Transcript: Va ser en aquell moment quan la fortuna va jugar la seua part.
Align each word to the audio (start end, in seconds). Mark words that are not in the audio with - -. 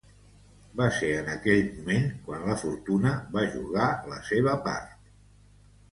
Va 0.79 0.87
ser 0.99 1.09
en 1.17 1.27
aquell 1.33 1.61
moment 1.75 2.09
quan 2.29 2.47
la 2.53 2.57
fortuna 2.63 3.13
va 3.37 3.47
jugar 3.55 3.93
la 4.15 4.21
seua 4.31 4.57
part. 4.71 4.97